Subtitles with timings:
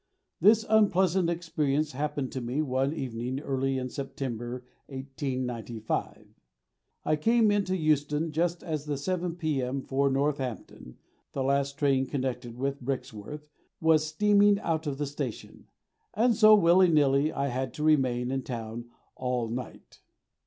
[0.39, 6.25] This unpleasant experience happened to me one evening early in September 1895.
[7.05, 9.83] I came into Euston just as the 7 P.M.
[9.83, 10.97] for Northampton
[11.33, 13.45] the last train connected with Brixworth
[13.79, 15.67] was steaming out of the station
[16.15, 19.99] and so, willy nilly, I had to remain in town all night.